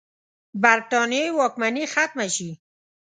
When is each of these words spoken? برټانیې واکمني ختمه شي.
برټانیې 0.61 1.25
واکمني 1.39 1.85
ختمه 1.93 2.25
شي. 2.35 2.49